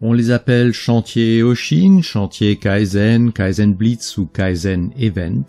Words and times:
On 0.00 0.12
les 0.12 0.30
appelle 0.30 0.72
chantier 0.72 1.42
Oshin, 1.42 2.02
chantier 2.02 2.54
Kaizen, 2.54 3.32
Kaizen 3.32 3.74
Blitz 3.74 4.16
ou 4.16 4.26
Kaizen 4.26 4.92
Event. 4.96 5.44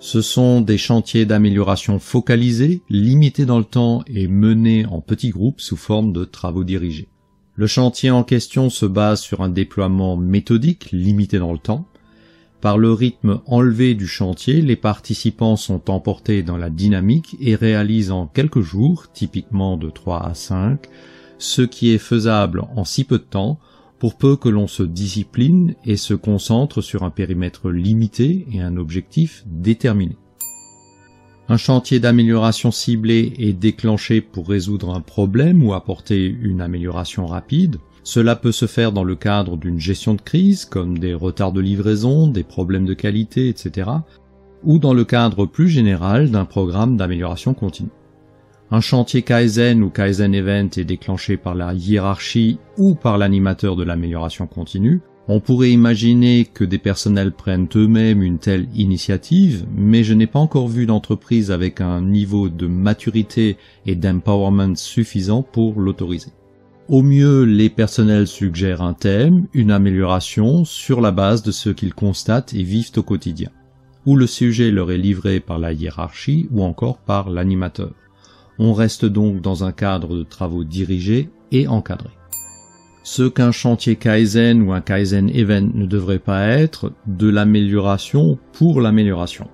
Ce 0.00 0.20
sont 0.20 0.60
des 0.60 0.76
chantiers 0.76 1.24
d'amélioration 1.24 1.98
focalisés, 1.98 2.82
limités 2.90 3.46
dans 3.46 3.58
le 3.58 3.64
temps 3.64 4.04
et 4.06 4.28
menés 4.28 4.84
en 4.84 5.00
petits 5.00 5.30
groupes 5.30 5.62
sous 5.62 5.78
forme 5.78 6.12
de 6.12 6.26
travaux 6.26 6.62
dirigés. 6.62 7.08
Le 7.54 7.66
chantier 7.66 8.10
en 8.10 8.22
question 8.22 8.68
se 8.68 8.84
base 8.84 9.22
sur 9.22 9.40
un 9.40 9.48
déploiement 9.48 10.14
méthodique 10.18 10.90
limité 10.92 11.38
dans 11.38 11.52
le 11.52 11.58
temps. 11.58 11.86
Par 12.60 12.76
le 12.76 12.92
rythme 12.92 13.40
enlevé 13.46 13.94
du 13.94 14.06
chantier, 14.06 14.60
les 14.60 14.76
participants 14.76 15.56
sont 15.56 15.90
emportés 15.90 16.42
dans 16.42 16.58
la 16.58 16.68
dynamique 16.68 17.34
et 17.40 17.54
réalisent 17.54 18.10
en 18.10 18.26
quelques 18.26 18.60
jours, 18.60 19.06
typiquement 19.14 19.78
de 19.78 19.88
3 19.88 20.26
à 20.26 20.34
5, 20.34 20.86
ce 21.38 21.62
qui 21.62 21.92
est 21.92 21.98
faisable 21.98 22.62
en 22.76 22.84
si 22.84 23.04
peu 23.04 23.16
de 23.16 23.24
temps 23.24 23.58
pour 24.00 24.16
peu 24.16 24.34
que 24.34 24.48
l'on 24.48 24.66
se 24.66 24.82
discipline 24.82 25.74
et 25.84 25.96
se 25.96 26.14
concentre 26.14 26.80
sur 26.80 27.04
un 27.04 27.10
périmètre 27.10 27.70
limité 27.70 28.46
et 28.50 28.60
un 28.60 28.76
objectif 28.76 29.44
déterminé. 29.46 30.16
Un 31.48 31.58
chantier 31.58 32.00
d'amélioration 32.00 32.70
ciblée 32.70 33.34
est 33.38 33.52
déclenché 33.52 34.20
pour 34.22 34.48
résoudre 34.48 34.94
un 34.94 35.00
problème 35.00 35.62
ou 35.62 35.74
apporter 35.74 36.24
une 36.26 36.62
amélioration 36.62 37.26
rapide. 37.26 37.76
Cela 38.02 38.36
peut 38.36 38.52
se 38.52 38.66
faire 38.66 38.92
dans 38.92 39.04
le 39.04 39.16
cadre 39.16 39.58
d'une 39.58 39.78
gestion 39.78 40.14
de 40.14 40.22
crise, 40.22 40.64
comme 40.64 40.98
des 40.98 41.12
retards 41.12 41.52
de 41.52 41.60
livraison, 41.60 42.26
des 42.26 42.44
problèmes 42.44 42.86
de 42.86 42.94
qualité, 42.94 43.48
etc., 43.48 43.90
ou 44.62 44.78
dans 44.78 44.94
le 44.94 45.04
cadre 45.04 45.44
plus 45.44 45.68
général 45.68 46.30
d'un 46.30 46.44
programme 46.44 46.96
d'amélioration 46.96 47.52
continue. 47.52 47.90
Un 48.72 48.80
chantier 48.80 49.22
Kaizen 49.22 49.82
ou 49.82 49.90
Kaizen 49.90 50.32
Event 50.32 50.68
est 50.76 50.84
déclenché 50.84 51.36
par 51.36 51.56
la 51.56 51.74
hiérarchie 51.74 52.60
ou 52.78 52.94
par 52.94 53.18
l'animateur 53.18 53.74
de 53.74 53.82
l'amélioration 53.82 54.46
continue. 54.46 55.00
On 55.26 55.40
pourrait 55.40 55.72
imaginer 55.72 56.44
que 56.44 56.62
des 56.62 56.78
personnels 56.78 57.32
prennent 57.32 57.66
eux-mêmes 57.74 58.22
une 58.22 58.38
telle 58.38 58.68
initiative, 58.72 59.66
mais 59.76 60.04
je 60.04 60.14
n'ai 60.14 60.28
pas 60.28 60.38
encore 60.38 60.68
vu 60.68 60.86
d'entreprise 60.86 61.50
avec 61.50 61.80
un 61.80 62.00
niveau 62.00 62.48
de 62.48 62.68
maturité 62.68 63.56
et 63.86 63.96
d'empowerment 63.96 64.76
suffisant 64.76 65.42
pour 65.42 65.80
l'autoriser. 65.80 66.30
Au 66.88 67.02
mieux, 67.02 67.42
les 67.42 67.70
personnels 67.70 68.28
suggèrent 68.28 68.82
un 68.82 68.94
thème, 68.94 69.48
une 69.52 69.72
amélioration 69.72 70.64
sur 70.64 71.00
la 71.00 71.10
base 71.10 71.42
de 71.42 71.50
ce 71.50 71.70
qu'ils 71.70 71.94
constatent 71.94 72.54
et 72.54 72.62
vivent 72.62 72.92
au 72.96 73.02
quotidien, 73.02 73.50
ou 74.06 74.14
le 74.14 74.28
sujet 74.28 74.70
leur 74.70 74.92
est 74.92 74.98
livré 74.98 75.40
par 75.40 75.58
la 75.58 75.72
hiérarchie 75.72 76.48
ou 76.52 76.62
encore 76.62 76.98
par 76.98 77.30
l'animateur. 77.30 77.94
On 78.62 78.74
reste 78.74 79.06
donc 79.06 79.40
dans 79.40 79.64
un 79.64 79.72
cadre 79.72 80.14
de 80.14 80.22
travaux 80.22 80.64
dirigés 80.64 81.30
et 81.50 81.66
encadrés. 81.66 82.10
Ce 83.02 83.22
qu'un 83.22 83.52
chantier 83.52 83.96
Kaizen 83.96 84.60
ou 84.60 84.74
un 84.74 84.82
Kaizen 84.82 85.30
Event 85.30 85.70
ne 85.72 85.86
devrait 85.86 86.18
pas 86.18 86.46
être, 86.46 86.92
de 87.06 87.30
l'amélioration 87.30 88.38
pour 88.52 88.82
l'amélioration. 88.82 89.48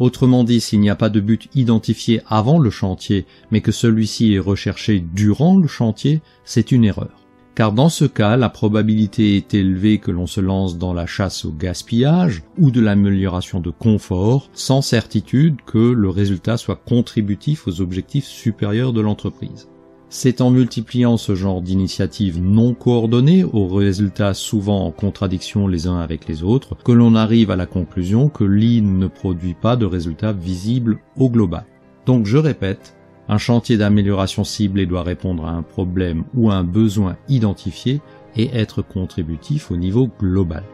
Autrement 0.00 0.42
dit, 0.42 0.60
s'il 0.60 0.80
n'y 0.80 0.90
a 0.90 0.96
pas 0.96 1.08
de 1.08 1.20
but 1.20 1.48
identifié 1.54 2.20
avant 2.26 2.58
le 2.58 2.70
chantier, 2.70 3.26
mais 3.52 3.60
que 3.60 3.70
celui-ci 3.70 4.34
est 4.34 4.40
recherché 4.40 4.98
durant 5.14 5.56
le 5.56 5.68
chantier, 5.68 6.20
c'est 6.44 6.72
une 6.72 6.84
erreur 6.84 7.21
car 7.54 7.72
dans 7.72 7.88
ce 7.88 8.04
cas, 8.04 8.36
la 8.36 8.48
probabilité 8.48 9.36
est 9.36 9.52
élevée 9.54 9.98
que 9.98 10.10
l'on 10.10 10.26
se 10.26 10.40
lance 10.40 10.78
dans 10.78 10.94
la 10.94 11.06
chasse 11.06 11.44
au 11.44 11.52
gaspillage 11.52 12.42
ou 12.58 12.70
de 12.70 12.80
l'amélioration 12.80 13.60
de 13.60 13.70
confort, 13.70 14.48
sans 14.54 14.80
certitude 14.80 15.56
que 15.66 15.78
le 15.78 16.08
résultat 16.08 16.56
soit 16.56 16.76
contributif 16.76 17.68
aux 17.68 17.80
objectifs 17.80 18.26
supérieurs 18.26 18.92
de 18.92 19.00
l'entreprise. 19.02 19.68
C'est 20.08 20.42
en 20.42 20.50
multipliant 20.50 21.16
ce 21.16 21.34
genre 21.34 21.62
d'initiatives 21.62 22.38
non 22.38 22.74
coordonnées, 22.74 23.44
aux 23.44 23.66
résultats 23.66 24.34
souvent 24.34 24.84
en 24.84 24.90
contradiction 24.90 25.66
les 25.66 25.86
uns 25.86 26.00
avec 26.00 26.28
les 26.28 26.42
autres, 26.42 26.76
que 26.84 26.92
l'on 26.92 27.14
arrive 27.14 27.50
à 27.50 27.56
la 27.56 27.64
conclusion 27.64 28.28
que 28.28 28.44
Lean 28.44 28.82
ne 28.82 29.06
produit 29.06 29.54
pas 29.54 29.76
de 29.76 29.86
résultats 29.86 30.34
visibles 30.34 30.98
au 31.16 31.30
global. 31.30 31.64
Donc 32.04 32.26
je 32.26 32.36
répète, 32.36 32.94
un 33.28 33.38
chantier 33.38 33.76
d'amélioration 33.76 34.44
ciblé 34.44 34.86
doit 34.86 35.02
répondre 35.02 35.46
à 35.46 35.52
un 35.52 35.62
problème 35.62 36.24
ou 36.34 36.50
à 36.50 36.54
un 36.54 36.64
besoin 36.64 37.16
identifié 37.28 38.00
et 38.36 38.50
être 38.54 38.82
contributif 38.82 39.70
au 39.70 39.76
niveau 39.76 40.08
global. 40.18 40.64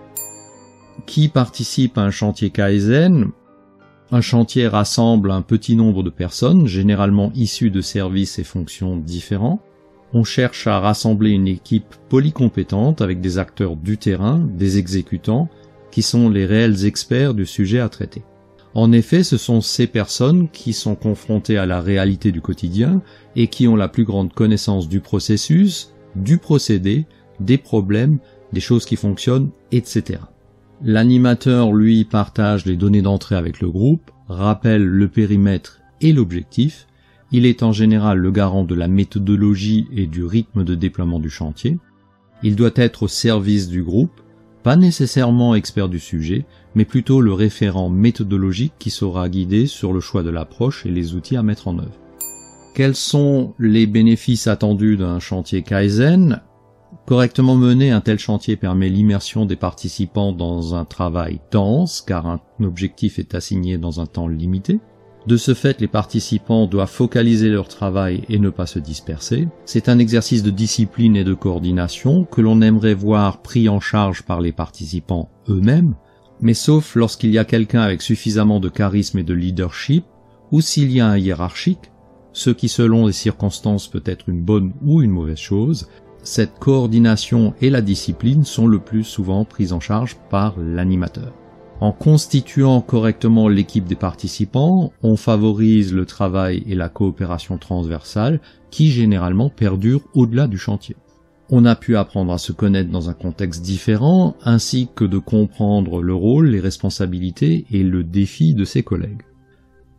Qui 1.06 1.28
participe 1.28 1.98
à 1.98 2.02
un 2.02 2.10
chantier 2.10 2.50
Kaizen 2.50 3.28
Un 4.10 4.20
chantier 4.20 4.66
rassemble 4.66 5.30
un 5.30 5.42
petit 5.42 5.76
nombre 5.76 6.02
de 6.02 6.10
personnes, 6.10 6.66
généralement 6.66 7.30
issues 7.34 7.70
de 7.70 7.80
services 7.80 8.38
et 8.38 8.44
fonctions 8.44 8.96
différents. 8.96 9.60
On 10.12 10.24
cherche 10.24 10.66
à 10.66 10.80
rassembler 10.80 11.30
une 11.30 11.48
équipe 11.48 11.94
polycompétente 12.08 13.02
avec 13.02 13.20
des 13.20 13.38
acteurs 13.38 13.76
du 13.76 13.98
terrain, 13.98 14.38
des 14.38 14.78
exécutants, 14.78 15.48
qui 15.90 16.02
sont 16.02 16.30
les 16.30 16.46
réels 16.46 16.86
experts 16.86 17.34
du 17.34 17.46
sujet 17.46 17.80
à 17.80 17.88
traiter. 17.88 18.22
En 18.74 18.92
effet, 18.92 19.22
ce 19.22 19.36
sont 19.36 19.60
ces 19.60 19.86
personnes 19.86 20.48
qui 20.50 20.72
sont 20.72 20.94
confrontées 20.94 21.58
à 21.58 21.66
la 21.66 21.80
réalité 21.80 22.32
du 22.32 22.40
quotidien 22.40 23.02
et 23.34 23.48
qui 23.48 23.66
ont 23.66 23.76
la 23.76 23.88
plus 23.88 24.04
grande 24.04 24.32
connaissance 24.32 24.88
du 24.88 25.00
processus, 25.00 25.92
du 26.16 26.38
procédé, 26.38 27.06
des 27.40 27.58
problèmes, 27.58 28.18
des 28.52 28.60
choses 28.60 28.84
qui 28.84 28.96
fonctionnent, 28.96 29.50
etc. 29.72 30.20
L'animateur, 30.82 31.72
lui, 31.72 32.04
partage 32.04 32.66
les 32.66 32.76
données 32.76 33.02
d'entrée 33.02 33.36
avec 33.36 33.60
le 33.60 33.70
groupe, 33.70 34.10
rappelle 34.28 34.84
le 34.84 35.08
périmètre 35.08 35.80
et 36.00 36.12
l'objectif, 36.12 36.86
il 37.32 37.46
est 37.46 37.62
en 37.62 37.72
général 37.72 38.18
le 38.18 38.30
garant 38.30 38.64
de 38.64 38.74
la 38.74 38.88
méthodologie 38.88 39.86
et 39.92 40.06
du 40.06 40.24
rythme 40.24 40.64
de 40.64 40.74
déploiement 40.74 41.18
du 41.18 41.30
chantier, 41.30 41.78
il 42.42 42.56
doit 42.56 42.70
être 42.76 43.04
au 43.04 43.08
service 43.08 43.68
du 43.68 43.82
groupe, 43.82 44.20
pas 44.68 44.76
nécessairement 44.76 45.54
expert 45.54 45.88
du 45.88 45.98
sujet, 45.98 46.44
mais 46.74 46.84
plutôt 46.84 47.22
le 47.22 47.32
référent 47.32 47.88
méthodologique 47.88 48.74
qui 48.78 48.90
saura 48.90 49.30
guider 49.30 49.66
sur 49.66 49.94
le 49.94 50.00
choix 50.00 50.22
de 50.22 50.28
l'approche 50.28 50.84
et 50.84 50.90
les 50.90 51.14
outils 51.14 51.38
à 51.38 51.42
mettre 51.42 51.68
en 51.68 51.78
œuvre. 51.78 51.98
Quels 52.74 52.94
sont 52.94 53.54
les 53.58 53.86
bénéfices 53.86 54.46
attendus 54.46 54.98
d'un 54.98 55.20
chantier 55.20 55.62
Kaizen? 55.62 56.42
Correctement 57.06 57.56
mené, 57.56 57.92
un 57.92 58.02
tel 58.02 58.18
chantier 58.18 58.56
permet 58.56 58.90
l'immersion 58.90 59.46
des 59.46 59.56
participants 59.56 60.32
dans 60.32 60.74
un 60.74 60.84
travail 60.84 61.40
dense, 61.50 62.02
car 62.06 62.26
un 62.26 62.42
objectif 62.60 63.18
est 63.18 63.34
assigné 63.34 63.78
dans 63.78 64.02
un 64.02 64.06
temps 64.06 64.28
limité. 64.28 64.80
De 65.26 65.36
ce 65.36 65.52
fait, 65.52 65.80
les 65.80 65.88
participants 65.88 66.66
doivent 66.66 66.90
focaliser 66.90 67.50
leur 67.50 67.68
travail 67.68 68.22
et 68.28 68.38
ne 68.38 68.50
pas 68.50 68.66
se 68.66 68.78
disperser. 68.78 69.48
C'est 69.64 69.88
un 69.88 69.98
exercice 69.98 70.42
de 70.42 70.50
discipline 70.50 71.16
et 71.16 71.24
de 71.24 71.34
coordination 71.34 72.24
que 72.24 72.40
l'on 72.40 72.62
aimerait 72.62 72.94
voir 72.94 73.42
pris 73.42 73.68
en 73.68 73.80
charge 73.80 74.22
par 74.22 74.40
les 74.40 74.52
participants 74.52 75.28
eux-mêmes, 75.48 75.94
mais 76.40 76.54
sauf 76.54 76.94
lorsqu'il 76.94 77.30
y 77.30 77.38
a 77.38 77.44
quelqu'un 77.44 77.82
avec 77.82 78.00
suffisamment 78.00 78.60
de 78.60 78.68
charisme 78.68 79.18
et 79.18 79.24
de 79.24 79.34
leadership, 79.34 80.04
ou 80.50 80.60
s'il 80.60 80.92
y 80.92 81.00
a 81.00 81.08
un 81.08 81.18
hiérarchique, 81.18 81.90
ce 82.32 82.50
qui 82.50 82.68
selon 82.68 83.06
les 83.06 83.12
circonstances 83.12 83.88
peut 83.88 84.02
être 84.06 84.28
une 84.28 84.42
bonne 84.42 84.72
ou 84.82 85.02
une 85.02 85.10
mauvaise 85.10 85.38
chose, 85.38 85.88
cette 86.22 86.58
coordination 86.58 87.54
et 87.60 87.70
la 87.70 87.80
discipline 87.80 88.44
sont 88.44 88.66
le 88.66 88.78
plus 88.78 89.04
souvent 89.04 89.44
prises 89.44 89.72
en 89.72 89.80
charge 89.80 90.16
par 90.30 90.54
l'animateur. 90.58 91.32
En 91.80 91.92
constituant 91.92 92.80
correctement 92.80 93.48
l'équipe 93.48 93.84
des 93.84 93.94
participants, 93.94 94.92
on 95.02 95.16
favorise 95.16 95.94
le 95.94 96.06
travail 96.06 96.64
et 96.66 96.74
la 96.74 96.88
coopération 96.88 97.56
transversale 97.56 98.40
qui 98.70 98.90
généralement 98.90 99.48
perdurent 99.48 100.02
au-delà 100.12 100.48
du 100.48 100.58
chantier. 100.58 100.96
On 101.50 101.64
a 101.64 101.76
pu 101.76 101.96
apprendre 101.96 102.32
à 102.32 102.38
se 102.38 102.50
connaître 102.52 102.90
dans 102.90 103.08
un 103.08 103.14
contexte 103.14 103.62
différent, 103.62 104.34
ainsi 104.42 104.88
que 104.94 105.04
de 105.04 105.18
comprendre 105.18 106.02
le 106.02 106.14
rôle, 106.14 106.48
les 106.48 106.60
responsabilités 106.60 107.64
et 107.70 107.84
le 107.84 108.02
défi 108.02 108.54
de 108.54 108.64
ses 108.64 108.82
collègues. 108.82 109.22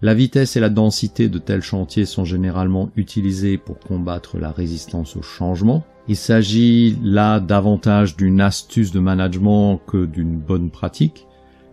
La 0.01 0.13
vitesse 0.13 0.57
et 0.57 0.59
la 0.59 0.69
densité 0.69 1.27
de 1.27 1.39
tels 1.39 1.61
chantiers 1.61 2.05
sont 2.05 2.23
généralement 2.23 2.89
utilisés 2.97 3.57
pour 3.57 3.79
combattre 3.79 4.37
la 4.37 4.51
résistance 4.51 5.15
au 5.15 5.21
changement. 5.21 5.83
Il 6.07 6.15
s'agit 6.17 6.97
là 7.03 7.39
davantage 7.39 8.15
d'une 8.15 8.41
astuce 8.41 8.91
de 8.91 8.99
management 8.99 9.79
que 9.87 10.05
d'une 10.05 10.37
bonne 10.37 10.69
pratique. 10.69 11.25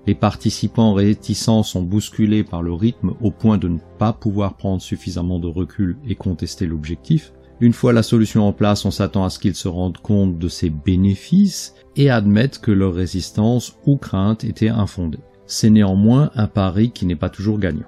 Les 0.06 0.14
participants 0.14 0.94
réticents 0.94 1.64
sont 1.64 1.82
bousculés 1.82 2.44
par 2.44 2.62
le 2.62 2.72
rythme 2.72 3.14
au 3.20 3.32
point 3.32 3.58
de 3.58 3.68
ne 3.68 3.78
pas 3.98 4.12
pouvoir 4.12 4.54
prendre 4.54 4.80
suffisamment 4.80 5.40
de 5.40 5.48
recul 5.48 5.96
et 6.06 6.14
contester 6.14 6.66
l'objectif. 6.66 7.32
Une 7.60 7.72
fois 7.72 7.92
la 7.92 8.02
solution 8.02 8.46
en 8.46 8.52
place, 8.52 8.84
on 8.84 8.90
s'attend 8.90 9.24
à 9.24 9.30
ce 9.30 9.38
qu'ils 9.38 9.54
se 9.54 9.66
rendent 9.66 9.98
compte 9.98 10.38
de 10.38 10.48
ses 10.48 10.70
bénéfices 10.70 11.74
et 11.96 12.10
admettent 12.10 12.60
que 12.60 12.70
leur 12.70 12.94
résistance 12.94 13.76
ou 13.86 13.96
crainte 13.96 14.44
était 14.44 14.68
infondée. 14.68 15.18
C'est 15.46 15.70
néanmoins 15.70 16.30
un 16.34 16.46
pari 16.46 16.90
qui 16.90 17.06
n'est 17.06 17.16
pas 17.16 17.30
toujours 17.30 17.58
gagnant. 17.58 17.86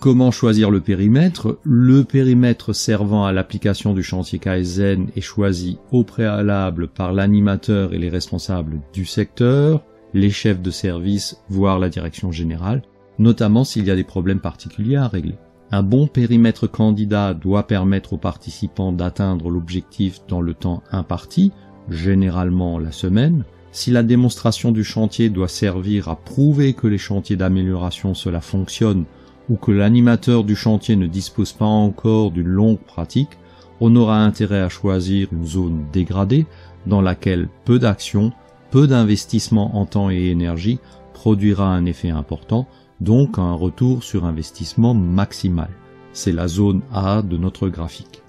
Comment 0.00 0.30
choisir 0.30 0.70
le 0.70 0.80
périmètre? 0.80 1.58
Le 1.64 2.04
périmètre 2.04 2.72
servant 2.72 3.24
à 3.24 3.32
l'application 3.32 3.94
du 3.94 4.02
chantier 4.02 4.38
Kaizen 4.38 5.08
est 5.16 5.20
choisi 5.20 5.78
au 5.92 6.04
préalable 6.04 6.88
par 6.88 7.12
l'animateur 7.12 7.94
et 7.94 7.98
les 7.98 8.08
responsables 8.08 8.80
du 8.92 9.04
secteur, 9.04 9.82
les 10.14 10.30
chefs 10.30 10.62
de 10.62 10.70
service, 10.70 11.42
voire 11.48 11.78
la 11.78 11.88
direction 11.88 12.32
générale, 12.32 12.82
notamment 13.18 13.64
s'il 13.64 13.84
y 13.84 13.90
a 13.90 13.96
des 13.96 14.04
problèmes 14.04 14.40
particuliers 14.40 14.96
à 14.96 15.08
régler. 15.08 15.36
Un 15.70 15.82
bon 15.82 16.06
périmètre 16.06 16.66
candidat 16.66 17.34
doit 17.34 17.66
permettre 17.66 18.14
aux 18.14 18.18
participants 18.18 18.92
d'atteindre 18.92 19.50
l'objectif 19.50 20.20
dans 20.26 20.40
le 20.40 20.54
temps 20.54 20.82
imparti, 20.90 21.52
généralement 21.90 22.78
la 22.78 22.92
semaine. 22.92 23.44
Si 23.70 23.90
la 23.90 24.02
démonstration 24.02 24.72
du 24.72 24.82
chantier 24.82 25.28
doit 25.28 25.48
servir 25.48 26.08
à 26.08 26.16
prouver 26.16 26.72
que 26.72 26.86
les 26.86 26.98
chantiers 26.98 27.36
d'amélioration 27.36 28.14
cela 28.14 28.40
fonctionne 28.40 29.04
ou 29.50 29.56
que 29.56 29.70
l'animateur 29.70 30.44
du 30.44 30.56
chantier 30.56 30.96
ne 30.96 31.06
dispose 31.06 31.52
pas 31.52 31.66
encore 31.66 32.30
d'une 32.30 32.48
longue 32.48 32.78
pratique, 32.78 33.38
on 33.80 33.94
aura 33.94 34.22
intérêt 34.24 34.60
à 34.60 34.68
choisir 34.68 35.28
une 35.32 35.46
zone 35.46 35.84
dégradée 35.92 36.46
dans 36.86 37.00
laquelle 37.02 37.48
peu 37.64 37.78
d'action, 37.78 38.32
peu 38.70 38.86
d'investissement 38.86 39.76
en 39.76 39.86
temps 39.86 40.10
et 40.10 40.26
énergie 40.26 40.78
produira 41.12 41.74
un 41.74 41.84
effet 41.84 42.10
important, 42.10 42.66
donc 43.00 43.38
un 43.38 43.52
retour 43.52 44.04
sur 44.04 44.24
investissement 44.24 44.94
maximal. 44.94 45.70
C'est 46.12 46.32
la 46.32 46.48
zone 46.48 46.82
A 46.92 47.22
de 47.22 47.36
notre 47.36 47.68
graphique. 47.68 48.22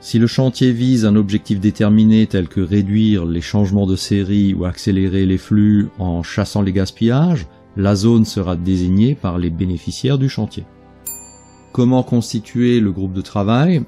Si 0.00 0.18
le 0.18 0.26
chantier 0.26 0.72
vise 0.72 1.04
un 1.06 1.16
objectif 1.16 1.58
déterminé 1.58 2.26
tel 2.26 2.48
que 2.48 2.60
réduire 2.60 3.24
les 3.24 3.40
changements 3.40 3.86
de 3.86 3.96
série 3.96 4.54
ou 4.54 4.64
accélérer 4.64 5.26
les 5.26 5.38
flux 5.38 5.88
en 5.98 6.22
chassant 6.22 6.62
les 6.62 6.72
gaspillages, 6.72 7.46
la 7.76 7.94
zone 7.94 8.24
sera 8.24 8.56
désignée 8.56 9.14
par 9.14 9.38
les 9.38 9.50
bénéficiaires 9.50 10.18
du 10.18 10.28
chantier. 10.28 10.64
Comment 11.72 12.02
constituer 12.02 12.80
le 12.80 12.92
groupe 12.92 13.12
de 13.12 13.20
travail? 13.20 13.82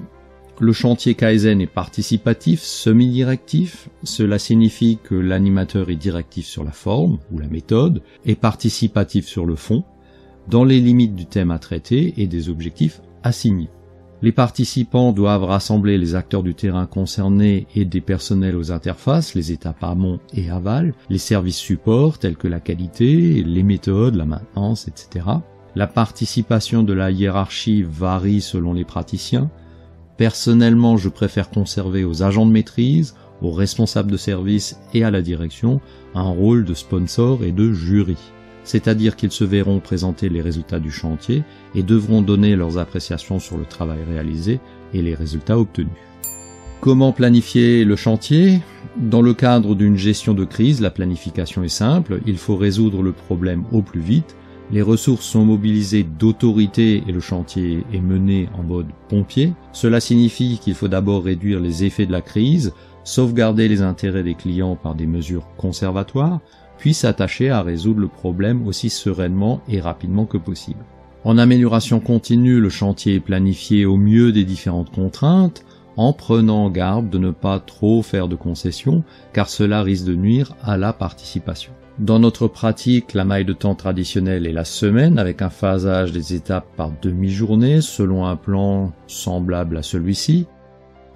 Le 0.61 0.73
chantier 0.73 1.15
Kaizen 1.15 1.61
est 1.61 1.67
participatif, 1.67 2.61
semi-directif. 2.61 3.87
Cela 4.03 4.37
signifie 4.37 4.99
que 5.01 5.15
l'animateur 5.15 5.89
est 5.89 5.95
directif 5.95 6.45
sur 6.45 6.65
la 6.65 6.73
forme 6.73 7.17
ou 7.31 7.39
la 7.39 7.47
méthode 7.47 8.01
et 8.25 8.35
participatif 8.35 9.25
sur 9.25 9.45
le 9.45 9.55
fond, 9.55 9.85
dans 10.49 10.65
les 10.65 10.81
limites 10.81 11.15
du 11.15 11.25
thème 11.25 11.51
à 11.51 11.59
traiter 11.59 12.13
et 12.17 12.27
des 12.27 12.49
objectifs 12.49 12.99
assignés. 13.23 13.69
Les 14.21 14.33
participants 14.33 15.13
doivent 15.13 15.45
rassembler 15.45 15.97
les 15.97 16.15
acteurs 16.15 16.43
du 16.43 16.53
terrain 16.53 16.87
concernés 16.87 17.65
et 17.73 17.85
des 17.85 18.01
personnels 18.01 18.57
aux 18.57 18.73
interfaces, 18.73 19.35
les 19.35 19.53
étapes 19.53 19.81
amont 19.81 20.19
et 20.33 20.49
aval, 20.49 20.93
les 21.09 21.19
services 21.19 21.55
supports 21.55 22.19
tels 22.19 22.35
que 22.35 22.49
la 22.49 22.59
qualité, 22.59 23.43
les 23.45 23.63
méthodes, 23.63 24.15
la 24.15 24.25
maintenance, 24.25 24.89
etc. 24.89 25.25
La 25.75 25.87
participation 25.87 26.83
de 26.83 26.91
la 26.91 27.11
hiérarchie 27.11 27.81
varie 27.81 28.41
selon 28.41 28.73
les 28.73 28.83
praticiens. 28.83 29.49
Personnellement, 30.19 30.97
je 30.97 31.07
préfère 31.07 31.49
conserver 31.49 32.03
aux 32.03 32.23
agents 32.23 32.45
de 32.45 32.51
maîtrise, 32.51 33.15
aux 33.41 33.53
responsables 33.53 34.11
de 34.11 34.17
service 34.17 34.77
et 34.93 35.05
à 35.05 35.11
la 35.11 35.21
direction 35.21 35.79
un 36.13 36.27
rôle 36.29 36.65
de 36.65 36.73
sponsor 36.73 37.45
et 37.45 37.53
de 37.53 37.71
jury. 37.71 38.17
C'est-à-dire 38.65 39.15
qu'ils 39.15 39.31
se 39.31 39.45
verront 39.45 39.79
présenter 39.79 40.27
les 40.27 40.41
résultats 40.41 40.81
du 40.81 40.91
chantier 40.91 41.43
et 41.73 41.83
devront 41.83 42.21
donner 42.21 42.57
leurs 42.57 42.77
appréciations 42.77 43.39
sur 43.39 43.57
le 43.57 43.63
travail 43.63 43.99
réalisé 44.09 44.59
et 44.93 45.01
les 45.01 45.15
résultats 45.15 45.57
obtenus. 45.57 45.87
Comment 46.81 47.13
planifier 47.13 47.85
le 47.85 47.95
chantier? 47.95 48.59
Dans 48.97 49.21
le 49.21 49.33
cadre 49.33 49.73
d'une 49.73 49.95
gestion 49.95 50.33
de 50.33 50.43
crise, 50.43 50.81
la 50.81 50.91
planification 50.91 51.63
est 51.63 51.69
simple, 51.69 52.19
il 52.25 52.37
faut 52.37 52.57
résoudre 52.57 53.03
le 53.03 53.13
problème 53.13 53.63
au 53.71 53.81
plus 53.81 54.01
vite, 54.01 54.35
les 54.71 54.81
ressources 54.81 55.25
sont 55.25 55.45
mobilisées 55.45 56.03
d'autorité 56.03 57.03
et 57.07 57.11
le 57.11 57.19
chantier 57.19 57.83
est 57.91 58.01
mené 58.01 58.49
en 58.57 58.63
mode 58.63 58.87
pompier. 59.07 59.53
Cela 59.71 59.99
signifie 59.99 60.59
qu'il 60.61 60.75
faut 60.75 60.87
d'abord 60.87 61.23
réduire 61.23 61.59
les 61.59 61.83
effets 61.83 62.05
de 62.05 62.11
la 62.11 62.21
crise, 62.21 62.73
sauvegarder 63.03 63.67
les 63.67 63.81
intérêts 63.81 64.23
des 64.23 64.35
clients 64.35 64.75
par 64.75 64.93
des 64.93 65.07
mesures 65.07 65.47
conservatoires, 65.57 66.39
puis 66.77 66.93
s'attacher 66.93 67.49
à 67.49 67.61
résoudre 67.61 67.99
le 67.99 68.07
problème 68.07 68.67
aussi 68.67 68.89
sereinement 68.89 69.61
et 69.67 69.81
rapidement 69.81 70.25
que 70.25 70.37
possible. 70.37 70.85
En 71.25 71.37
amélioration 71.37 71.99
continue, 71.99 72.59
le 72.59 72.69
chantier 72.69 73.15
est 73.15 73.19
planifié 73.19 73.85
au 73.85 73.97
mieux 73.97 74.31
des 74.31 74.45
différentes 74.45 74.91
contraintes, 74.91 75.65
en 75.97 76.13
prenant 76.13 76.69
garde 76.69 77.09
de 77.09 77.17
ne 77.17 77.31
pas 77.31 77.59
trop 77.59 78.01
faire 78.03 78.29
de 78.29 78.35
concessions, 78.35 79.03
car 79.33 79.49
cela 79.49 79.81
risque 79.81 80.05
de 80.05 80.15
nuire 80.15 80.55
à 80.63 80.77
la 80.77 80.93
participation. 80.93 81.73
Dans 81.99 82.19
notre 82.19 82.47
pratique, 82.47 83.13
la 83.13 83.25
maille 83.25 83.45
de 83.45 83.53
temps 83.53 83.75
traditionnelle 83.75 84.47
est 84.47 84.53
la 84.53 84.63
semaine, 84.65 85.19
avec 85.19 85.41
un 85.41 85.49
phasage 85.49 86.11
des 86.13 86.33
étapes 86.33 86.67
par 86.77 86.91
demi-journée, 87.01 87.81
selon 87.81 88.25
un 88.25 88.37
plan 88.37 88.93
semblable 89.07 89.77
à 89.77 89.83
celui-ci 89.83 90.47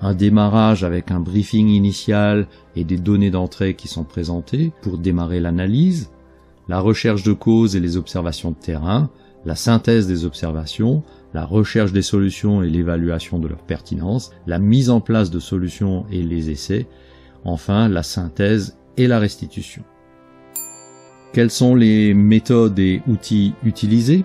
un 0.04 0.14
démarrage 0.14 0.84
avec 0.84 1.12
un 1.12 1.22
briefing 1.22 1.70
initial 1.70 2.48
et 2.76 2.84
des 2.84 2.98
données 2.98 3.32
d'entrée 3.32 3.74
qui 3.74 3.88
sont 3.88 4.04
présentées 4.04 4.74
pour 4.82 4.98
démarrer 4.98 5.40
l'analyse, 5.40 6.12
la 6.68 6.82
recherche 6.82 7.24
de 7.24 7.32
causes 7.32 7.78
et 7.78 7.80
les 7.80 7.96
observations 7.96 8.52
de 8.52 8.58
terrain, 8.58 9.10
la 9.46 9.56
synthèse 9.56 10.06
des 10.06 10.26
observations, 10.26 11.04
la 11.34 11.46
recherche 11.46 11.94
des 11.94 12.02
solutions 12.02 12.64
et 12.64 12.70
l'évaluation 12.70 13.40
de 13.40 13.48
leur 13.48 13.64
pertinence, 13.64 14.32
la 14.46 14.60
mise 14.60 14.90
en 14.90 15.00
place 15.00 15.32
de 15.32 15.40
solutions 15.40 16.06
et 16.12 16.22
les 16.22 16.50
essais, 16.50 16.86
enfin 17.46 17.88
la 17.88 18.04
synthèse 18.04 18.78
et 18.98 19.08
la 19.08 19.20
restitution. 19.20 19.84
Quelles 21.34 21.50
sont 21.50 21.74
les 21.74 22.14
méthodes 22.14 22.78
et 22.78 23.02
outils 23.08 23.56
utilisés? 23.64 24.24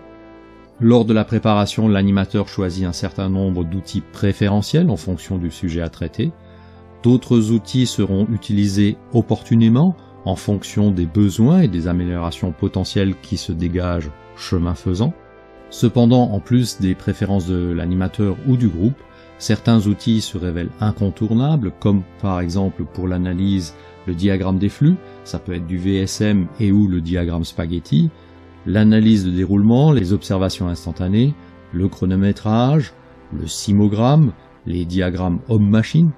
Lors 0.79 1.07
de 1.07 1.15
la 1.15 1.25
préparation, 1.25 1.89
l'animateur 1.89 2.49
choisit 2.49 2.85
un 2.85 2.93
certain 2.93 3.31
nombre 3.31 3.65
d'outils 3.65 4.03
préférentiels 4.03 4.91
en 4.91 4.99
fonction 4.99 5.39
du 5.39 5.51
sujet 5.51 5.81
à 5.81 5.89
traiter. 5.89 6.33
D'autres 7.03 7.51
outils 7.51 7.87
seront 7.87 8.27
utilisés 8.31 8.99
opportunément 9.15 9.97
en 10.27 10.37
fonction 10.37 10.91
des 10.91 11.07
besoins 11.07 11.63
et 11.63 11.69
des 11.69 11.89
améliorations 11.89 12.53
potentielles 12.53 13.15
qui 13.23 13.39
se 13.39 13.53
dégagent 13.53 14.11
chemin 14.37 14.75
faisant. 14.75 15.15
Cependant, 15.71 16.31
en 16.33 16.41
plus 16.41 16.79
des 16.79 16.95
préférences 16.95 17.47
de 17.47 17.73
l'animateur 17.73 18.37
ou 18.47 18.59
du 18.59 18.69
groupe, 18.69 19.01
certains 19.39 19.87
outils 19.87 20.21
se 20.21 20.37
révèlent 20.37 20.73
incontournables, 20.79 21.73
comme 21.81 22.03
par 22.21 22.41
exemple 22.41 22.85
pour 22.85 23.09
l'analyse 23.09 23.73
le 24.07 24.13
diagramme 24.13 24.59
des 24.59 24.69
flux, 24.69 24.97
ça 25.29 25.39
peut 25.39 25.53
être 25.53 25.67
du 25.67 25.77
VSM 25.77 26.47
et 26.59 26.73
ou 26.73 26.89
le 26.89 27.03
diagramme 27.03 27.45
spaghetti, 27.45 28.09
l'analyse 28.65 29.27
de 29.27 29.31
déroulement, 29.31 29.93
les 29.93 30.15
observations 30.15 30.69
instantanées, 30.69 31.35
le 31.73 31.87
chronométrage, 31.87 32.95
le 33.39 33.47
simogramme, 33.47 34.33
les 34.67 34.87
diagrammes 34.87 35.41
homme-machine, 35.49 36.13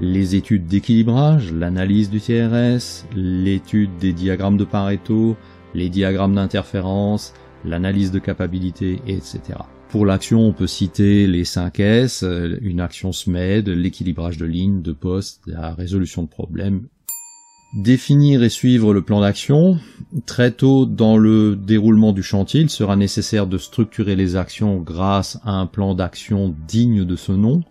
les 0.00 0.34
études 0.34 0.66
d'équilibrage, 0.66 1.52
l'analyse 1.52 2.10
du 2.10 2.20
TRS, 2.20 3.06
l'étude 3.14 3.96
des 4.00 4.12
diagrammes 4.12 4.56
de 4.56 4.64
Pareto, 4.64 5.36
les 5.74 5.88
diagrammes 5.88 6.34
d'interférence, 6.34 7.34
l'analyse 7.64 8.10
de 8.10 8.18
capacité, 8.18 9.00
etc. 9.06 9.40
Pour 9.88 10.04
l'action, 10.04 10.40
on 10.40 10.52
peut 10.52 10.66
citer 10.66 11.28
les 11.28 11.44
5 11.44 11.78
S, 11.78 12.24
une 12.60 12.80
action 12.80 13.12
SMED, 13.12 13.68
l'équilibrage 13.68 14.36
de 14.36 14.46
lignes, 14.46 14.82
de 14.82 14.92
postes, 14.92 15.42
la 15.46 15.74
résolution 15.74 16.24
de 16.24 16.28
problèmes, 16.28 16.88
Définir 17.74 18.42
et 18.42 18.48
suivre 18.48 18.94
le 18.94 19.02
plan 19.02 19.20
d'action. 19.20 19.78
Très 20.24 20.52
tôt 20.52 20.86
dans 20.86 21.18
le 21.18 21.54
déroulement 21.54 22.12
du 22.12 22.22
chantier, 22.22 22.62
il 22.62 22.70
sera 22.70 22.96
nécessaire 22.96 23.46
de 23.46 23.58
structurer 23.58 24.16
les 24.16 24.36
actions 24.36 24.78
grâce 24.78 25.38
à 25.44 25.52
un 25.52 25.66
plan 25.66 25.94
d'action 25.94 26.54
digne 26.66 27.04
de 27.04 27.16
ce 27.16 27.32
nom. 27.32 27.62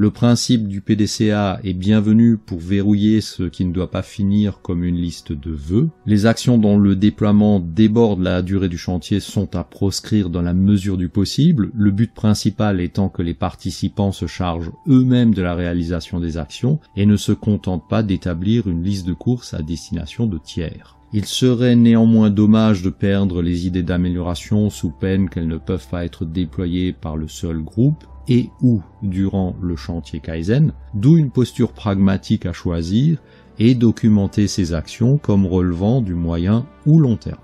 Le 0.00 0.12
principe 0.12 0.68
du 0.68 0.80
PDCA 0.80 1.58
est 1.64 1.74
bienvenu 1.74 2.36
pour 2.36 2.60
verrouiller 2.60 3.20
ce 3.20 3.42
qui 3.42 3.64
ne 3.64 3.72
doit 3.72 3.90
pas 3.90 4.02
finir 4.02 4.60
comme 4.62 4.84
une 4.84 4.94
liste 4.94 5.32
de 5.32 5.50
vœux. 5.50 5.90
Les 6.06 6.24
actions 6.24 6.56
dont 6.56 6.78
le 6.78 6.94
déploiement 6.94 7.58
déborde 7.58 8.22
la 8.22 8.42
durée 8.42 8.68
du 8.68 8.78
chantier 8.78 9.18
sont 9.18 9.56
à 9.56 9.64
proscrire 9.64 10.30
dans 10.30 10.40
la 10.40 10.54
mesure 10.54 10.98
du 10.98 11.08
possible, 11.08 11.72
le 11.74 11.90
but 11.90 12.14
principal 12.14 12.80
étant 12.80 13.08
que 13.08 13.22
les 13.22 13.34
participants 13.34 14.12
se 14.12 14.28
chargent 14.28 14.70
eux-mêmes 14.86 15.34
de 15.34 15.42
la 15.42 15.56
réalisation 15.56 16.20
des 16.20 16.36
actions 16.36 16.78
et 16.94 17.04
ne 17.04 17.16
se 17.16 17.32
contentent 17.32 17.88
pas 17.88 18.04
d'établir 18.04 18.68
une 18.68 18.84
liste 18.84 19.04
de 19.04 19.14
courses 19.14 19.52
à 19.52 19.62
destination 19.62 20.28
de 20.28 20.38
tiers. 20.38 20.96
Il 21.12 21.24
serait 21.24 21.74
néanmoins 21.74 22.30
dommage 22.30 22.82
de 22.82 22.90
perdre 22.90 23.42
les 23.42 23.66
idées 23.66 23.82
d'amélioration 23.82 24.70
sous 24.70 24.90
peine 24.90 25.28
qu'elles 25.28 25.48
ne 25.48 25.58
peuvent 25.58 25.88
pas 25.90 26.04
être 26.04 26.24
déployées 26.24 26.92
par 26.92 27.16
le 27.16 27.26
seul 27.26 27.58
groupe 27.64 28.04
et 28.28 28.50
ou 28.60 28.82
durant 29.02 29.56
le 29.60 29.76
chantier 29.76 30.20
Kaizen, 30.20 30.72
d'où 30.94 31.16
une 31.16 31.30
posture 31.30 31.72
pragmatique 31.72 32.46
à 32.46 32.52
choisir 32.52 33.18
et 33.58 33.74
documenter 33.74 34.46
ses 34.46 34.72
actions 34.72 35.18
comme 35.18 35.46
relevant 35.46 36.00
du 36.00 36.14
moyen 36.14 36.66
ou 36.86 37.00
long 37.00 37.16
terme. 37.16 37.38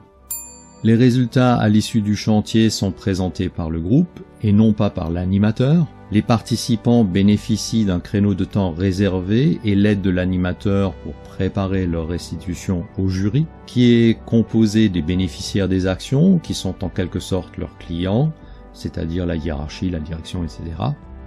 Les 0.85 0.95
résultats 0.95 1.57
à 1.57 1.69
l'issue 1.71 2.03
du 2.03 2.15
chantier 2.15 2.69
sont 2.69 2.93
présentés 2.93 3.49
par 3.49 3.71
le 3.71 3.81
groupe 3.81 4.21
et 4.43 4.53
non 4.53 4.75
pas 4.75 4.91
par 4.91 5.11
l'animateur. 5.11 5.87
Les 6.13 6.21
participants 6.21 7.05
bénéficient 7.05 7.87
d'un 7.87 8.01
créneau 8.01 8.35
de 8.35 8.45
temps 8.45 8.73
réservé 8.73 9.59
et 9.65 9.75
l'aide 9.75 10.03
de 10.03 10.11
l'animateur 10.11 10.93
pour 10.97 11.15
préparer 11.15 11.87
leur 11.87 12.07
restitution 12.07 12.85
au 12.99 13.09
jury, 13.09 13.47
qui 13.65 13.95
est 13.95 14.19
composé 14.27 14.91
des 14.91 15.01
bénéficiaires 15.01 15.69
des 15.69 15.87
actions, 15.87 16.39
qui 16.39 16.53
sont 16.53 16.85
en 16.85 16.91
quelque 16.91 17.19
sorte 17.19 17.57
leurs 17.57 17.79
clients, 17.79 18.31
c'est-à-dire 18.75 19.25
la 19.25 19.37
hiérarchie, 19.37 19.89
la 19.89 20.01
direction, 20.01 20.45
etc. 20.45 20.63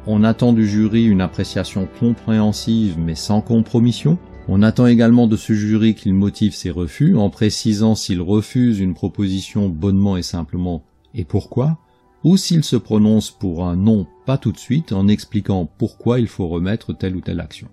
On 0.05 0.23
attend 0.23 0.53
du 0.53 0.67
jury 0.67 1.05
une 1.05 1.21
appréciation 1.21 1.87
compréhensive 1.99 2.97
mais 2.99 3.15
sans 3.15 3.41
compromission. 3.41 4.17
On 4.47 4.61
attend 4.61 4.87
également 4.87 5.27
de 5.27 5.35
ce 5.35 5.53
jury 5.53 5.95
qu'il 5.95 6.13
motive 6.13 6.53
ses 6.53 6.69
refus 6.69 7.17
en 7.17 7.29
précisant 7.29 7.95
s'il 7.95 8.21
refuse 8.21 8.79
une 8.79 8.93
proposition 8.93 9.67
bonnement 9.67 10.15
et 10.15 10.23
simplement 10.23 10.83
et 11.13 11.25
pourquoi, 11.25 11.79
ou 12.23 12.37
s'il 12.37 12.63
se 12.63 12.75
prononce 12.75 13.31
pour 13.31 13.65
un 13.65 13.75
non 13.75 14.07
pas 14.25 14.37
tout 14.37 14.51
de 14.51 14.57
suite 14.57 14.93
en 14.93 15.07
expliquant 15.07 15.69
pourquoi 15.77 16.19
il 16.19 16.27
faut 16.27 16.47
remettre 16.47 16.93
telle 16.93 17.15
ou 17.15 17.21
telle 17.21 17.39
action. 17.39 17.67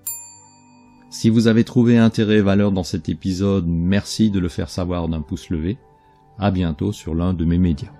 Si 1.10 1.30
vous 1.30 1.46
avez 1.46 1.62
trouvé 1.62 1.96
intérêt 1.96 2.38
et 2.38 2.42
valeur 2.42 2.72
dans 2.72 2.82
cet 2.82 3.08
épisode, 3.08 3.66
merci 3.68 4.30
de 4.30 4.40
le 4.40 4.48
faire 4.48 4.68
savoir 4.68 5.08
d'un 5.08 5.20
pouce 5.20 5.50
levé. 5.50 5.78
À 6.40 6.50
bientôt 6.50 6.90
sur 6.90 7.14
l'un 7.14 7.34
de 7.34 7.44
mes 7.44 7.58
médias. 7.58 7.92